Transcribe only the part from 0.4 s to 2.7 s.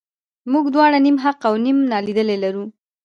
موږ دواړه نیم حق او نیم نالیدلي لرو.